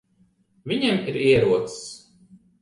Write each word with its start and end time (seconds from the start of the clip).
Viņam 0.71 1.01
ir 1.11 1.19
ierocis. 1.25 1.77